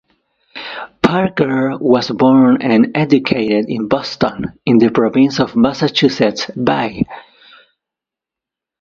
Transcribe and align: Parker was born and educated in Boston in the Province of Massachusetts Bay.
Parker 1.03 1.77
was 1.77 2.09
born 2.09 2.59
and 2.63 2.87
educated 2.95 3.65
in 3.69 3.87
Boston 3.87 4.59
in 4.65 4.79
the 4.79 4.89
Province 4.89 5.39
of 5.39 5.55
Massachusetts 5.55 6.47
Bay. 6.47 7.03